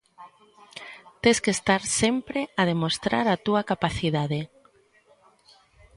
Tes 1.23 1.37
que 1.43 1.51
estar 1.57 1.81
sempre 1.99 2.39
a 2.59 2.63
demostrar 2.71 3.25
a 3.29 3.35
túa 3.45 3.61
capacidade. 3.71 4.41